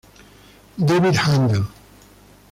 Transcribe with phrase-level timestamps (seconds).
[0.87, 1.63] David Händel.